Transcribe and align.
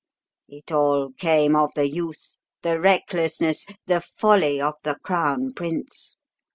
"It 0.49 0.71
all 0.71 1.11
came 1.15 1.55
of 1.55 1.75
the 1.75 1.87
youth, 1.87 2.35
the 2.63 2.79
recklessness, 2.79 3.67
the 3.85 4.01
folly 4.01 4.59
of 4.59 4.73
the 4.83 4.95
crown 4.95 5.53
prince. 5.53 6.17